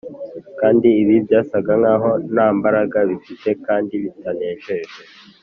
[0.59, 5.01] kandi ibi byasaga nk’aho nta mbaraga bifite kandi bitanejeje